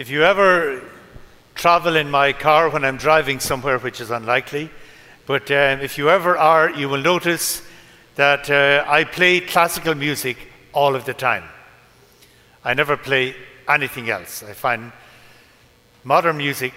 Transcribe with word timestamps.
If 0.00 0.08
you 0.08 0.24
ever 0.24 0.82
travel 1.54 1.94
in 1.94 2.10
my 2.10 2.32
car 2.32 2.70
when 2.70 2.86
I'm 2.86 2.96
driving 2.96 3.38
somewhere, 3.38 3.78
which 3.78 4.00
is 4.00 4.10
unlikely, 4.10 4.70
but 5.26 5.50
um, 5.50 5.80
if 5.80 5.98
you 5.98 6.08
ever 6.08 6.38
are, 6.38 6.70
you 6.70 6.88
will 6.88 7.02
notice 7.02 7.60
that 8.14 8.48
uh, 8.48 8.82
I 8.88 9.04
play 9.04 9.40
classical 9.40 9.94
music 9.94 10.38
all 10.72 10.96
of 10.96 11.04
the 11.04 11.12
time. 11.12 11.44
I 12.64 12.72
never 12.72 12.96
play 12.96 13.36
anything 13.68 14.08
else. 14.08 14.42
I 14.42 14.54
find 14.54 14.90
modern 16.02 16.38
music 16.38 16.72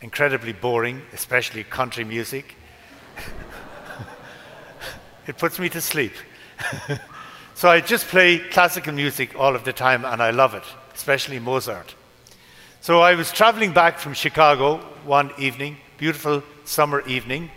incredibly 0.00 0.54
boring, 0.54 1.02
especially 1.12 1.64
country 1.64 2.04
music. 2.04 2.54
it 5.26 5.36
puts 5.36 5.58
me 5.58 5.68
to 5.68 5.82
sleep. 5.82 6.14
so 7.54 7.68
I 7.68 7.82
just 7.82 8.06
play 8.06 8.38
classical 8.38 8.94
music 8.94 9.38
all 9.38 9.54
of 9.54 9.64
the 9.64 9.72
time 9.74 10.06
and 10.06 10.22
I 10.22 10.30
love 10.30 10.54
it, 10.54 10.64
especially 10.94 11.38
Mozart. 11.38 11.94
So 12.84 13.00
I 13.00 13.14
was 13.14 13.32
traveling 13.32 13.72
back 13.72 13.98
from 13.98 14.12
Chicago 14.12 14.76
one 15.06 15.30
evening, 15.38 15.78
beautiful 15.96 16.42
summer 16.66 17.00
evening, 17.08 17.50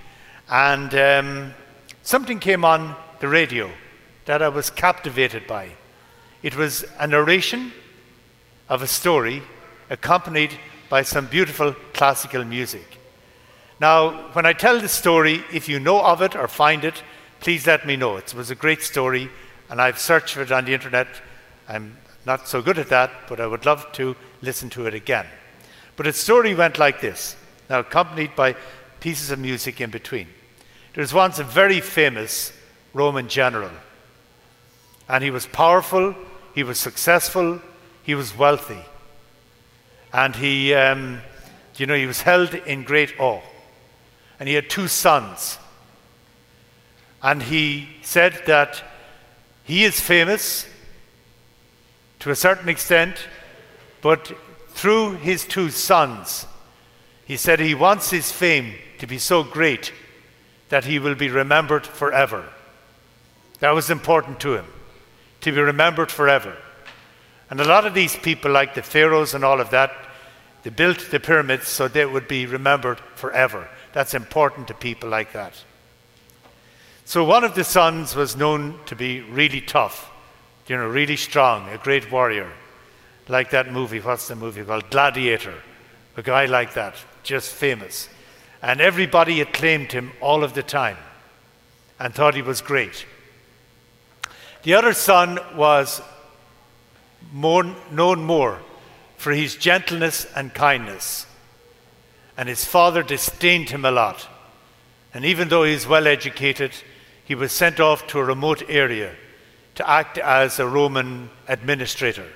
and 0.49 0.95
um, 0.95 1.53
something 2.01 2.39
came 2.39 2.63
on 2.63 2.95
the 3.19 3.27
radio 3.27 3.69
that 4.23 4.41
I 4.41 4.47
was 4.47 4.69
captivated 4.69 5.45
by. 5.45 5.71
It 6.43 6.55
was 6.55 6.85
a 6.97 7.07
narration 7.07 7.73
of 8.69 8.81
a 8.81 8.87
story 8.87 9.43
accompanied 9.89 10.51
by 10.87 11.01
some 11.01 11.25
beautiful 11.25 11.73
classical 11.91 12.45
music. 12.45 12.97
Now, 13.81 14.29
when 14.31 14.45
I 14.45 14.53
tell 14.53 14.79
the 14.79 14.87
story, 14.87 15.43
if 15.51 15.67
you 15.67 15.77
know 15.77 16.01
of 16.01 16.21
it 16.21 16.37
or 16.37 16.47
find 16.47 16.85
it, 16.85 17.03
please 17.41 17.67
let 17.67 17.85
me 17.85 17.97
know. 17.97 18.15
It 18.15 18.33
was 18.33 18.49
a 18.49 18.55
great 18.55 18.81
story, 18.81 19.29
and 19.69 19.81
I've 19.81 19.99
searched 19.99 20.35
for 20.35 20.43
it 20.43 20.53
on 20.53 20.63
the 20.63 20.73
internet. 20.73 21.07
I'm 21.67 21.97
not 22.27 22.45
so 22.45 22.61
good 22.61 22.77
at 22.77 22.89
that, 22.89 23.09
but 23.29 23.39
I 23.39 23.47
would 23.47 23.65
love 23.65 23.89
to 23.93 24.13
listen 24.41 24.69
to 24.71 24.85
it 24.85 24.93
again. 24.93 25.25
But 25.95 26.07
its 26.07 26.19
story 26.19 26.53
went 26.53 26.77
like 26.77 26.99
this, 26.99 27.37
now 27.69 27.79
accompanied 27.79 28.35
by 28.35 28.57
pieces 28.99 29.31
of 29.31 29.39
music 29.39 29.79
in 29.79 29.89
between. 29.91 30.27
There 30.93 31.01
was 31.01 31.13
once 31.13 31.39
a 31.39 31.45
very 31.45 31.79
famous 31.79 32.51
Roman 32.93 33.29
general, 33.29 33.71
and 35.07 35.23
he 35.23 35.31
was 35.31 35.47
powerful, 35.47 36.13
he 36.53 36.63
was 36.63 36.77
successful, 36.77 37.61
he 38.03 38.13
was 38.13 38.37
wealthy, 38.37 38.83
and 40.11 40.35
he, 40.35 40.73
um, 40.73 41.21
you 41.77 41.85
know, 41.85 41.95
he 41.95 42.07
was 42.07 42.21
held 42.21 42.53
in 42.53 42.83
great 42.83 43.17
awe. 43.19 43.41
And 44.37 44.49
he 44.49 44.55
had 44.55 44.69
two 44.69 44.89
sons, 44.89 45.59
and 47.23 47.41
he 47.41 47.87
said 48.01 48.41
that 48.47 48.83
he 49.63 49.85
is 49.85 49.99
famous 49.99 50.67
to 52.19 52.31
a 52.31 52.35
certain 52.35 52.69
extent 52.69 53.27
but 54.01 54.31
through 54.69 55.13
his 55.13 55.45
two 55.45 55.69
sons, 55.69 56.45
he 57.25 57.35
said 57.35 57.59
he 57.59 57.75
wants 57.75 58.09
his 58.09 58.31
fame 58.31 58.75
to 58.99 59.07
be 59.07 59.17
so 59.17 59.43
great 59.43 59.91
that 60.69 60.85
he 60.85 60.99
will 60.99 61.15
be 61.15 61.29
remembered 61.29 61.85
forever. 61.85 62.47
That 63.59 63.71
was 63.71 63.89
important 63.89 64.39
to 64.41 64.55
him, 64.55 64.65
to 65.41 65.51
be 65.51 65.59
remembered 65.59 66.11
forever. 66.11 66.55
And 67.49 67.59
a 67.59 67.65
lot 67.65 67.85
of 67.85 67.93
these 67.93 68.15
people, 68.15 68.51
like 68.51 68.75
the 68.75 68.81
pharaohs 68.81 69.33
and 69.33 69.43
all 69.43 69.59
of 69.59 69.71
that, 69.71 69.91
they 70.63 70.69
built 70.69 71.11
the 71.11 71.19
pyramids 71.19 71.67
so 71.67 71.87
they 71.87 72.05
would 72.05 72.27
be 72.27 72.45
remembered 72.45 72.99
forever. 73.15 73.67
That's 73.93 74.13
important 74.13 74.67
to 74.67 74.73
people 74.73 75.09
like 75.09 75.33
that. 75.33 75.53
So 77.05 77.23
one 77.23 77.43
of 77.43 77.55
the 77.55 77.63
sons 77.63 78.15
was 78.15 78.35
known 78.35 78.79
to 78.85 78.95
be 78.95 79.21
really 79.21 79.61
tough, 79.61 80.11
you 80.67 80.77
know, 80.77 80.87
really 80.87 81.15
strong, 81.15 81.69
a 81.69 81.77
great 81.77 82.11
warrior 82.11 82.51
like 83.29 83.49
that 83.51 83.71
movie. 83.71 83.99
What's 83.99 84.27
the 84.27 84.35
movie 84.35 84.63
called? 84.63 84.89
Gladiator. 84.89 85.55
A 86.15 86.21
guy 86.21 86.45
like 86.45 86.73
that, 86.73 86.95
just 87.23 87.53
famous. 87.53 88.09
And 88.61 88.81
everybody 88.81 89.41
acclaimed 89.41 89.91
him 89.91 90.11
all 90.19 90.43
of 90.43 90.53
the 90.53 90.63
time 90.63 90.97
and 91.99 92.13
thought 92.13 92.35
he 92.35 92.41
was 92.41 92.61
great. 92.61 93.05
The 94.63 94.73
other 94.73 94.93
son 94.93 95.39
was 95.55 96.01
more, 97.31 97.63
known 97.91 98.23
more 98.23 98.59
for 99.17 99.31
his 99.31 99.55
gentleness 99.55 100.25
and 100.35 100.53
kindness. 100.53 101.27
And 102.35 102.49
his 102.49 102.65
father 102.65 103.03
disdained 103.03 103.69
him 103.69 103.85
a 103.85 103.91
lot. 103.91 104.27
And 105.13 105.23
even 105.25 105.49
though 105.49 105.63
he 105.63 105.73
was 105.73 105.87
well 105.87 106.07
educated, 106.07 106.71
he 107.23 107.35
was 107.35 107.51
sent 107.51 107.79
off 107.79 108.07
to 108.07 108.19
a 108.19 108.23
remote 108.23 108.63
area 108.69 109.15
to 109.77 109.89
act 109.89 110.17
as 110.17 110.59
a 110.59 110.67
Roman 110.67 111.29
administrator. 111.47 112.27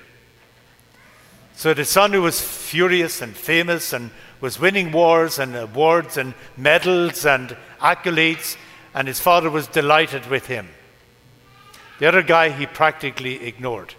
So 1.54 1.74
the 1.74 1.84
son 1.84 2.12
who 2.12 2.22
was 2.22 2.40
furious 2.40 3.20
and 3.20 3.36
famous 3.36 3.92
and 3.92 4.10
was 4.40 4.58
winning 4.58 4.90
wars 4.90 5.38
and 5.38 5.54
awards 5.54 6.16
and 6.16 6.34
medals 6.56 7.26
and 7.26 7.56
accolades, 7.80 8.56
and 8.94 9.06
his 9.06 9.20
father 9.20 9.50
was 9.50 9.66
delighted 9.66 10.26
with 10.26 10.46
him. 10.46 10.68
The 11.98 12.06
other 12.06 12.22
guy 12.22 12.50
he 12.50 12.66
practically 12.66 13.44
ignored. 13.44 13.94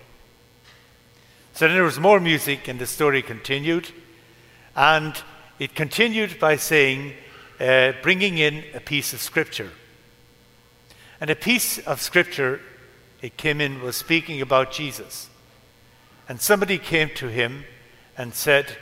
So 1.53 1.67
then 1.67 1.75
there 1.75 1.83
was 1.83 1.99
more 1.99 2.19
music, 2.19 2.67
and 2.67 2.79
the 2.79 2.87
story 2.87 3.21
continued. 3.21 3.91
And 4.75 5.21
it 5.59 5.75
continued 5.75 6.39
by 6.39 6.55
saying, 6.55 7.13
uh, 7.59 7.93
bringing 8.01 8.37
in 8.37 8.63
a 8.73 8.79
piece 8.79 9.13
of 9.13 9.21
scripture. 9.21 9.69
And 11.21 11.29
a 11.29 11.35
piece 11.35 11.77
of 11.79 12.01
scripture 12.01 12.59
it 13.23 13.37
came 13.37 13.61
in 13.61 13.81
was 13.81 13.95
speaking 13.95 14.41
about 14.41 14.73
Jesus. 14.73 15.29
And 16.27 16.41
somebody 16.41 16.77
came 16.77 17.09
to 17.15 17.29
him 17.29 17.63
and 18.17 18.33
said, 18.33 18.75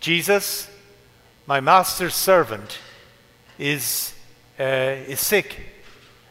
Jesus, 0.00 0.70
my 1.46 1.60
master's 1.60 2.14
servant 2.14 2.78
is, 3.58 4.14
uh, 4.58 4.62
is 4.62 5.20
sick, 5.20 5.60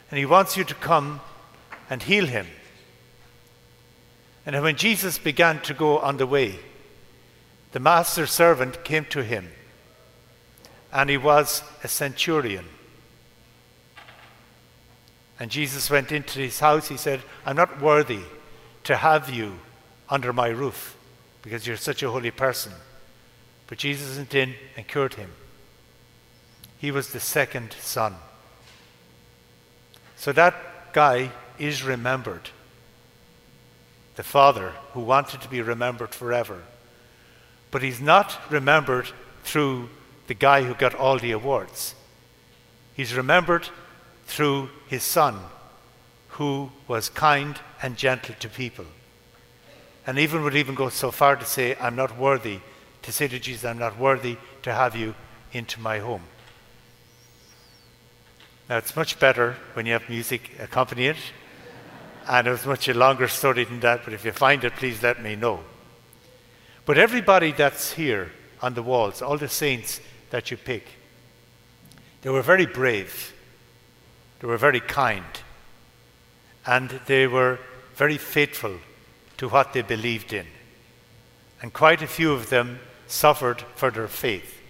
and 0.10 0.18
he 0.18 0.26
wants 0.26 0.58
you 0.58 0.64
to 0.64 0.74
come 0.74 1.22
and 1.88 2.02
heal 2.02 2.26
him. 2.26 2.48
And 4.44 4.60
when 4.64 4.76
Jesus 4.76 5.20
began 5.20 5.62
to 5.62 5.76
go 5.76 6.00
on 6.00 6.18
the 6.18 6.26
way, 6.26 6.58
the 7.74 7.80
master's 7.80 8.32
servant 8.32 8.84
came 8.84 9.06
to 9.06 9.24
him, 9.24 9.50
and 10.92 11.12
he 11.12 11.18
was 11.18 11.62
a 11.84 11.88
centurion. 11.88 12.66
And 15.40 15.52
Jesus 15.52 15.90
went 15.90 16.12
into 16.12 16.40
his 16.40 16.60
house. 16.60 16.88
He 16.88 16.98
said, 16.98 17.22
I'm 17.46 17.56
not 17.56 17.82
worthy 17.82 18.22
to 18.86 18.96
have 18.96 19.30
you 19.30 19.60
under 20.10 20.34
my 20.34 20.48
roof 20.48 20.96
because 21.42 21.68
you're 21.68 21.78
such 21.78 22.02
a 22.04 22.10
holy 22.10 22.32
person. 22.32 22.72
But 23.68 23.78
Jesus 23.78 24.18
went 24.18 24.34
in 24.34 24.56
and 24.76 24.88
cured 24.88 25.16
him. 25.16 25.32
He 26.78 26.92
was 26.92 27.10
the 27.10 27.20
second 27.20 27.74
son. 27.80 28.16
So 30.16 30.32
that 30.32 30.94
guy 30.94 31.32
is 31.60 31.84
remembered. 31.84 32.50
The 34.16 34.24
father 34.24 34.74
who 34.94 35.02
wanted 35.02 35.42
to 35.42 35.50
be 35.50 35.62
remembered 35.62 36.16
forever. 36.16 36.64
But 37.70 37.84
he's 37.84 38.02
not 38.02 38.40
remembered 38.50 39.10
through 39.44 39.90
the 40.28 40.34
guy 40.34 40.64
who 40.64 40.74
got 40.74 40.96
all 40.96 41.20
the 41.20 41.32
awards. 41.32 41.94
He's 42.96 43.14
remembered 43.14 43.70
through 44.28 44.70
his 44.88 45.04
son, 45.04 45.40
who 46.30 46.72
was 46.88 47.10
kind 47.10 47.60
and 47.82 47.98
gentle 47.98 48.36
to 48.40 48.48
people 48.48 48.86
and 50.08 50.18
even 50.18 50.42
would 50.44 50.56
even 50.56 50.74
go 50.74 50.88
so 50.88 51.12
far 51.12 51.36
to 51.36 51.44
say, 51.44 51.76
I'm 51.82 51.98
not 51.98 52.18
worthy, 52.18 52.62
to 53.02 53.12
say 53.12 53.28
to 53.28 53.38
Jesus, 53.38 53.66
I'm 53.66 53.78
not 53.78 54.00
worthy 54.00 54.38
to 54.64 54.74
have 54.74 54.96
you 54.96 55.14
into 55.52 55.82
my 55.82 56.00
home. 56.00 56.24
Now, 58.70 58.78
it's 58.78 58.96
much 58.96 59.20
better 59.20 59.58
when 59.74 59.86
you 59.86 59.94
have 59.94 60.10
music 60.10 60.52
accompany 60.60 61.08
it, 61.08 61.18
and 62.28 62.48
it 62.48 62.52
was 62.52 62.66
much 62.66 62.88
a 62.88 62.94
longer 62.94 63.28
story 63.28 63.66
than 63.66 63.82
that, 63.82 64.02
but 64.06 64.14
if 64.14 64.24
you 64.24 64.32
find 64.32 64.64
it, 64.64 64.76
please 64.76 65.04
let 65.04 65.22
me 65.22 65.36
know. 65.36 65.60
But 66.86 66.98
everybody 66.98 67.52
that's 67.52 67.92
here 67.92 68.32
on 68.62 68.76
the 68.76 68.84
walls, 68.84 69.22
all 69.22 69.38
the 69.38 69.50
saints 69.50 70.00
that 70.30 70.52
you 70.52 70.58
pick, 70.58 70.86
they 72.22 72.30
were 72.30 72.42
very 72.42 72.66
brave, 72.66 73.34
they 74.40 74.48
were 74.48 74.58
very 74.58 74.80
kind, 74.80 75.26
and 76.66 77.00
they 77.06 77.28
were 77.28 77.60
very 77.96 78.18
faithful 78.18 78.78
to 79.38 79.50
what 79.50 79.74
they 79.74 79.82
believed 79.82 80.34
in. 80.34 80.46
And 81.62 81.74
quite 81.74 82.02
a 82.02 82.08
few 82.08 82.32
of 82.32 82.50
them 82.50 82.80
suffered 83.08 83.62
for 83.76 83.90
their 83.90 84.08
faith. 84.08 84.62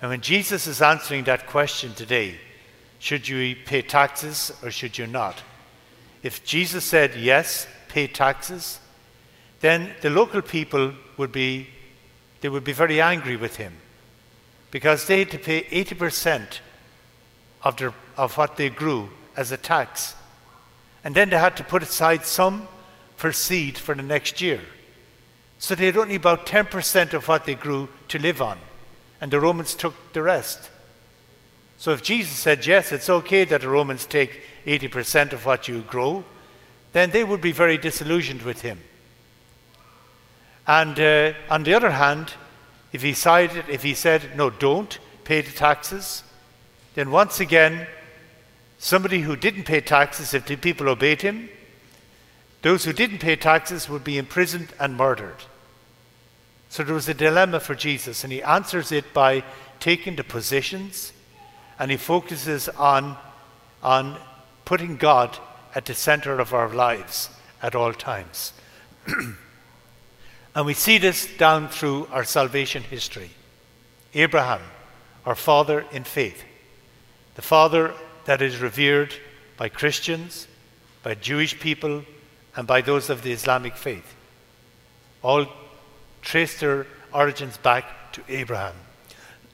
And 0.00 0.10
when 0.10 0.20
Jesus 0.20 0.66
is 0.66 0.82
answering 0.82 1.24
that 1.24 1.46
question 1.46 1.94
today, 1.94 2.36
should 2.98 3.28
you 3.28 3.56
pay 3.64 3.82
taxes 3.82 4.52
or 4.62 4.70
should 4.70 4.98
you 4.98 5.06
not? 5.06 5.42
If 6.22 6.44
Jesus 6.44 6.84
said 6.84 7.14
yes, 7.16 7.66
pay 7.88 8.06
taxes, 8.06 8.78
then 9.60 9.92
the 10.00 10.10
local 10.10 10.42
people 10.42 10.92
would 11.16 11.32
be 11.32 11.68
they 12.42 12.48
would 12.48 12.64
be 12.64 12.72
very 12.72 13.00
angry 13.00 13.36
with 13.36 13.56
him 13.56 13.72
because 14.72 15.06
they 15.06 15.20
had 15.20 15.30
to 15.30 15.38
pay 15.38 15.62
80% 15.62 16.58
of, 17.62 17.76
their, 17.76 17.94
of 18.16 18.36
what 18.36 18.56
they 18.56 18.68
grew 18.68 19.08
as 19.36 19.52
a 19.52 19.56
tax. 19.56 20.14
And 21.04 21.14
then 21.14 21.30
they 21.30 21.38
had 21.38 21.56
to 21.56 21.64
put 21.64 21.82
aside 21.82 22.24
some 22.24 22.68
for 23.16 23.32
seed 23.32 23.78
for 23.78 23.94
the 23.94 24.02
next 24.02 24.40
year. 24.40 24.60
So 25.58 25.74
they 25.74 25.86
had 25.86 25.96
only 25.96 26.16
about 26.16 26.46
10% 26.46 27.12
of 27.14 27.28
what 27.28 27.44
they 27.44 27.54
grew 27.54 27.88
to 28.08 28.18
live 28.18 28.42
on, 28.42 28.58
and 29.20 29.30
the 29.30 29.40
Romans 29.40 29.74
took 29.74 29.94
the 30.12 30.22
rest. 30.22 30.70
So 31.78 31.92
if 31.92 32.02
Jesus 32.02 32.36
said, 32.36 32.66
yes, 32.66 32.92
it's 32.92 33.08
okay 33.08 33.44
that 33.44 33.60
the 33.60 33.68
Romans 33.68 34.06
take 34.06 34.42
80% 34.66 35.32
of 35.32 35.46
what 35.46 35.68
you 35.68 35.82
grow, 35.82 36.24
then 36.92 37.10
they 37.10 37.24
would 37.24 37.40
be 37.40 37.52
very 37.52 37.78
disillusioned 37.78 38.42
with 38.42 38.62
him. 38.62 38.80
And 40.66 40.98
uh, 40.98 41.32
on 41.50 41.64
the 41.64 41.74
other 41.74 41.90
hand, 41.90 42.34
if 42.92 43.02
he, 43.02 43.10
if 43.10 43.82
he 43.82 43.94
said, 43.94 44.36
no, 44.36 44.50
don't 44.50 44.98
pay 45.24 45.40
the 45.40 45.50
taxes, 45.50 46.22
then 46.94 47.10
once 47.10 47.40
again, 47.40 47.86
somebody 48.78 49.20
who 49.20 49.36
didn't 49.36 49.64
pay 49.64 49.80
taxes, 49.80 50.34
if 50.34 50.46
the 50.46 50.56
people 50.56 50.88
obeyed 50.88 51.22
him, 51.22 51.48
those 52.62 52.84
who 52.84 52.92
didn't 52.92 53.18
pay 53.18 53.36
taxes 53.36 53.88
would 53.88 54.04
be 54.04 54.18
imprisoned 54.18 54.68
and 54.78 54.96
murdered. 54.96 55.44
So 56.68 56.82
there 56.82 56.94
was 56.94 57.08
a 57.08 57.14
dilemma 57.14 57.60
for 57.60 57.74
Jesus, 57.74 58.24
and 58.24 58.32
he 58.32 58.42
answers 58.42 58.92
it 58.92 59.12
by 59.12 59.44
taking 59.80 60.16
the 60.16 60.24
positions 60.24 61.12
and 61.78 61.90
he 61.90 61.96
focuses 61.96 62.68
on, 62.68 63.16
on 63.82 64.16
putting 64.64 64.96
God 64.96 65.36
at 65.74 65.84
the 65.84 65.94
center 65.94 66.38
of 66.38 66.54
our 66.54 66.68
lives 66.68 67.30
at 67.60 67.74
all 67.74 67.92
times. 67.92 68.52
and 70.54 70.64
we 70.66 70.74
see 70.74 70.98
this 70.98 71.26
down 71.36 71.68
through 71.68 72.06
our 72.12 72.24
salvation 72.24 72.84
history. 72.84 73.30
Abraham, 74.14 74.60
our 75.26 75.34
father 75.34 75.84
in 75.90 76.04
faith, 76.04 76.44
the 77.34 77.42
father 77.42 77.94
that 78.24 78.42
is 78.42 78.58
revered 78.58 79.14
by 79.56 79.68
Christians, 79.68 80.46
by 81.02 81.14
Jewish 81.14 81.58
people, 81.58 82.04
and 82.56 82.66
by 82.66 82.80
those 82.80 83.10
of 83.10 83.22
the 83.22 83.32
Islamic 83.32 83.76
faith. 83.76 84.14
All 85.22 85.46
trace 86.20 86.60
their 86.60 86.86
origins 87.12 87.56
back 87.56 88.12
to 88.12 88.22
Abraham. 88.28 88.74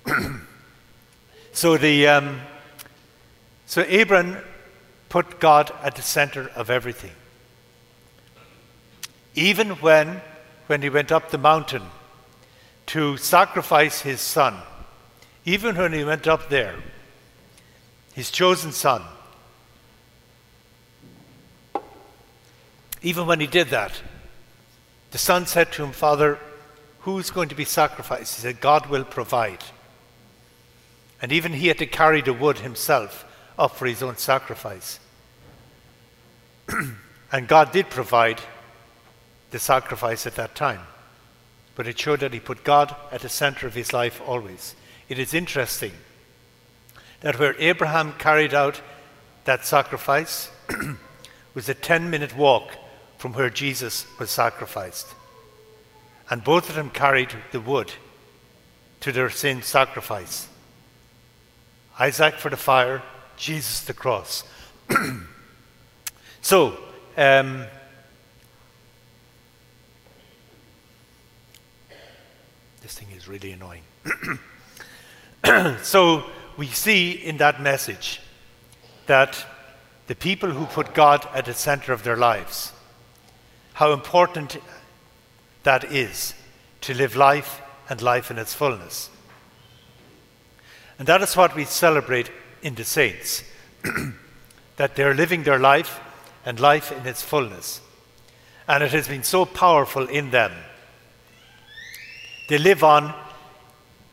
so 1.53 1.77
the 1.77 2.09
um, 2.09 2.41
so 3.67 3.85
Abraham 3.87 4.39
put 5.09 5.41
God 5.41 5.73
at 5.83 5.95
the 5.95 6.03
center 6.03 6.49
of 6.55 6.71
everything. 6.71 7.13
Even 9.35 9.71
when 9.81 10.21
when 10.67 10.83
he 10.83 10.91
went 10.91 11.13
up 11.13 11.31
the 11.31 11.39
mountain 11.39 11.83
to 12.87 13.17
sacrifice 13.17 14.01
his 14.01 14.21
son, 14.21 14.57
even 15.45 15.77
when 15.77 15.93
he 15.93 16.05
went 16.05 16.27
up 16.27 16.49
there, 16.49 16.75
his 18.19 18.33
chosen 18.33 18.73
son, 18.73 19.01
even 23.01 23.29
when 23.29 23.39
he 23.39 23.47
did 23.47 23.69
that, 23.69 23.93
the 25.13 25.19
son 25.19 25.47
said 25.47 25.71
to 25.71 25.85
him, 25.85 25.93
Father, 25.93 26.41
who's 27.03 27.31
going 27.31 27.49
to 27.49 27.55
be 27.55 27.65
sacrificed? 27.65 28.35
He 28.35 28.43
said, 28.43 28.61
God 28.61 28.87
will 28.87 29.05
provide. 29.05 29.63
And 31.23 31.31
even 31.31 31.53
he 31.53 31.69
had 31.69 31.79
to 31.79 31.87
carry 31.87 32.21
the 32.21 32.33
wood 32.33 32.59
himself 32.59 33.25
up 33.57 33.77
for 33.77 33.87
his 33.87 34.03
own 34.03 34.17
sacrifice. 34.17 34.99
and 37.31 37.47
God 37.47 37.71
did 37.71 37.89
provide 37.89 38.41
the 39.53 39.61
sacrifice 39.61 40.27
at 40.27 40.35
that 40.35 40.57
time. 40.57 40.81
But 41.77 41.87
it 41.87 42.01
showed 42.01 42.19
that 42.19 42.33
he 42.33 42.41
put 42.41 42.65
God 42.65 42.97
at 43.13 43.21
the 43.21 43.29
center 43.29 43.69
of 43.69 43.75
his 43.75 43.93
life 43.93 44.21
always. 44.27 44.75
It 45.09 45.21
is 45.21 45.35
interesting 45.35 45.93
that 47.21 47.39
where 47.39 47.55
Abraham 47.59 48.13
carried 48.19 48.55
out 48.55 48.81
that 49.45 49.65
sacrifice 49.65 50.51
was 51.55 51.69
a 51.69 51.75
10 51.75 52.11
minute 52.11 52.37
walk 52.37 52.73
from 53.17 53.33
where 53.33 53.51
Jesus 53.51 54.07
was 54.19 54.31
sacrificed. 54.31 55.15
And 56.31 56.45
both 56.45 56.69
of 56.69 56.77
them 56.77 56.91
carried 56.91 57.31
the 57.53 57.61
wood 57.61 57.93
to 59.01 59.13
their 59.13 59.31
sin 59.31 59.63
sacrifice. 59.63 60.49
Isaac 61.99 62.35
for 62.35 62.51
the 62.51 62.57
fire, 62.57 63.03
Jesus 63.37 63.81
the 63.85 63.95
cross. 63.95 64.45
so, 66.43 66.79
um, 67.17 67.65
this 72.83 72.95
thing 72.99 73.09
is 73.17 73.27
really 73.27 73.53
annoying. 73.53 73.83
so, 75.83 76.25
we 76.59 76.67
see 76.67 77.13
in 77.13 77.37
that 77.37 77.63
message 77.63 78.21
that 79.07 79.47
the 80.09 80.17
people 80.17 80.51
who 80.51 80.67
put 80.67 80.93
God 80.93 81.27
at 81.33 81.45
the 81.45 81.55
center 81.55 81.93
of 81.93 82.03
their 82.03 82.17
lives, 82.17 82.73
how 83.75 83.93
important 83.93 84.59
that 85.63 85.85
is 85.85 86.35
to 86.81 86.95
live 86.95 87.15
life 87.15 87.63
and 87.89 88.03
life 88.03 88.31
in 88.33 88.39
its 88.39 88.55
fullness. 88.55 89.09
And 90.99 91.07
that 91.07 91.23
is 91.23 91.37
what 91.37 91.55
we 91.55 91.65
celebrate 91.65 92.29
in 92.61 92.75
the 92.75 92.85
saints 92.85 93.45
that 94.77 94.97
they're 94.97 95.15
living 95.15 95.45
their 95.45 95.61
life 95.61 96.01
and 96.45 96.59
life 96.59 96.91
in 96.91 97.07
its 97.07 97.23
fullness. 97.23 97.81
And 98.67 98.83
it 98.83 98.91
has 98.91 99.07
been 99.07 99.23
so 99.23 99.45
powerful 99.45 100.09
in 100.09 100.33
them. 100.33 100.53
They 102.49 102.59
live 102.59 102.83
on 102.83 103.15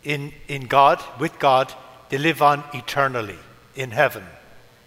in, 0.04 0.32
in 0.48 0.68
God, 0.68 1.02
with 1.20 1.40
God, 1.40 1.74
they 2.16 2.22
live 2.22 2.42
on 2.42 2.64
eternally 2.74 3.38
in 3.76 3.92
heaven, 3.92 4.24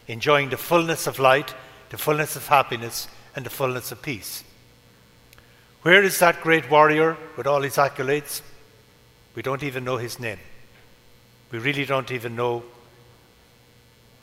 enjoying 0.06 0.48
the 0.48 0.56
fullness 0.56 1.06
of 1.06 1.18
light, 1.18 1.54
the 1.90 1.98
fullness 1.98 2.36
of 2.36 2.48
happiness, 2.48 3.06
and 3.36 3.44
the 3.44 3.50
fullness 3.50 3.92
of 3.92 4.00
peace. 4.00 4.42
Where 5.82 6.02
is 6.02 6.18
that 6.20 6.40
great 6.40 6.70
warrior 6.70 7.18
with 7.36 7.46
all 7.46 7.60
his 7.60 7.76
accolades? 7.76 8.40
We 9.34 9.42
don't 9.42 9.62
even 9.62 9.84
know 9.84 9.98
his 9.98 10.18
name. 10.18 10.38
We 11.52 11.58
really 11.58 11.84
don't 11.84 12.10
even 12.10 12.34
know 12.34 12.62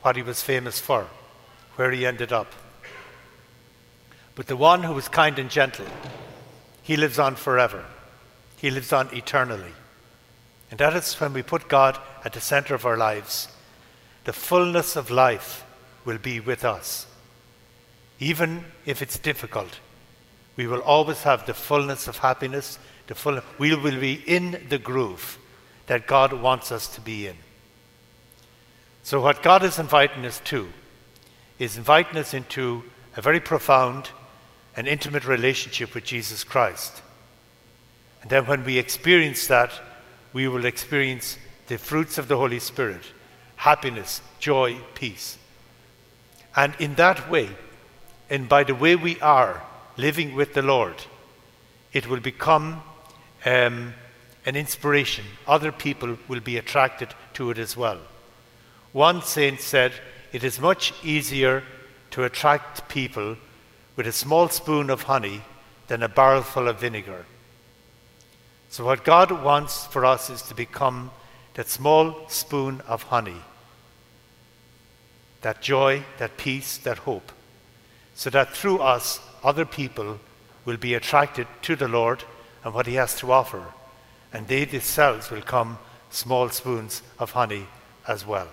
what 0.01 0.15
he 0.15 0.23
was 0.23 0.41
famous 0.41 0.79
for, 0.79 1.07
where 1.75 1.91
he 1.91 2.07
ended 2.07 2.33
up. 2.33 2.51
But 4.33 4.47
the 4.47 4.57
one 4.57 4.81
who 4.81 4.93
was 4.93 5.07
kind 5.09 5.37
and 5.37 5.51
gentle, 5.51 5.85
he 6.81 6.97
lives 6.97 7.19
on 7.19 7.35
forever. 7.35 7.85
He 8.57 8.71
lives 8.71 8.91
on 8.91 9.15
eternally. 9.15 9.73
And 10.75 10.79
that 10.81 10.93
is 10.97 11.13
when 11.21 11.31
we 11.31 11.41
put 11.41 11.69
God 11.69 11.97
at 12.25 12.33
the 12.33 12.41
center 12.41 12.75
of 12.75 12.85
our 12.85 12.97
lives. 12.97 13.47
The 14.25 14.33
fullness 14.33 14.97
of 14.97 15.09
life 15.09 15.63
will 16.03 16.17
be 16.17 16.41
with 16.41 16.65
us. 16.65 17.07
Even 18.19 18.65
if 18.85 19.01
it's 19.01 19.17
difficult, 19.17 19.79
we 20.57 20.67
will 20.67 20.81
always 20.81 21.23
have 21.23 21.45
the 21.45 21.53
fullness 21.53 22.09
of 22.09 22.17
happiness. 22.17 22.77
The 23.07 23.15
full, 23.15 23.39
we 23.57 23.73
will 23.73 23.97
be 23.97 24.15
in 24.27 24.65
the 24.67 24.77
groove 24.77 25.37
that 25.87 26.07
God 26.07 26.33
wants 26.33 26.73
us 26.73 26.89
to 26.95 26.99
be 26.99 27.27
in. 27.27 27.37
So, 29.01 29.21
what 29.21 29.41
God 29.41 29.63
is 29.63 29.79
inviting 29.79 30.25
us 30.25 30.41
to 30.43 30.67
is 31.57 31.77
inviting 31.77 32.17
us 32.17 32.33
into 32.33 32.83
a 33.15 33.21
very 33.21 33.39
profound 33.39 34.09
and 34.75 34.89
intimate 34.89 35.23
relationship 35.23 35.95
with 35.95 36.03
Jesus 36.03 36.43
Christ. 36.43 37.01
And 38.21 38.29
then, 38.29 38.45
when 38.45 38.65
we 38.65 38.77
experience 38.77 39.47
that, 39.47 39.71
we 40.35 40.49
will 40.49 40.65
experience 40.65 41.37
the 41.67 41.77
fruits 41.77 42.17
of 42.17 42.27
the 42.27 42.35
Holy 42.35 42.59
Spirit 42.59 43.01
happiness, 43.55 44.21
joy, 44.37 44.75
peace. 44.93 45.37
And 46.57 46.75
in 46.77 46.95
that 46.95 47.31
way, 47.31 47.47
and 48.29 48.49
by 48.49 48.65
the 48.65 48.75
way 48.75 48.97
we 48.97 49.17
are 49.21 49.63
living 49.95 50.35
with 50.35 50.53
the 50.53 50.61
Lord, 50.61 50.95
it 51.93 52.09
will 52.09 52.19
become 52.19 52.83
um, 53.45 53.93
an 54.45 54.57
inspiration. 54.57 55.23
Other 55.47 55.71
people 55.71 56.17
will 56.27 56.41
be 56.41 56.57
attracted 56.57 57.15
to 57.35 57.49
it 57.49 57.57
as 57.57 57.77
well. 57.77 57.99
One 58.91 59.21
saint 59.21 59.61
said, 59.61 59.93
It 60.33 60.43
is 60.43 60.59
much 60.59 60.93
easier 61.01 61.63
to 62.11 62.25
attract 62.25 62.89
people 62.89 63.37
with 63.95 64.05
a 64.05 64.11
small 64.11 64.49
spoon 64.49 64.89
of 64.89 65.03
honey 65.03 65.43
than 65.87 66.03
a 66.03 66.09
barrel 66.09 66.41
full 66.41 66.67
of 66.67 66.81
vinegar. 66.81 67.25
So, 68.69 68.83
what 68.85 69.05
God 69.05 69.31
wants 69.31 69.85
for 69.85 70.05
us 70.05 70.29
is 70.29 70.41
to 70.43 70.55
become 70.55 71.11
that 71.53 71.69
small 71.69 72.27
spoon 72.27 72.81
of 72.87 73.03
honey, 73.03 73.41
that 75.41 75.61
joy, 75.61 76.03
that 76.17 76.37
peace, 76.37 76.77
that 76.79 76.99
hope, 76.99 77.31
so 78.13 78.29
that 78.29 78.55
through 78.55 78.79
us, 78.79 79.19
other 79.43 79.65
people 79.65 80.19
will 80.65 80.77
be 80.77 80.93
attracted 80.93 81.47
to 81.61 81.75
the 81.75 81.87
Lord 81.87 82.23
and 82.63 82.73
what 82.73 82.87
He 82.87 82.95
has 82.95 83.15
to 83.19 83.31
offer, 83.31 83.63
and 84.33 84.47
they 84.47 84.65
themselves 84.65 85.29
will 85.29 85.41
come 85.41 85.77
small 86.09 86.49
spoons 86.49 87.01
of 87.19 87.31
honey 87.31 87.67
as 88.07 88.25
well. 88.25 88.47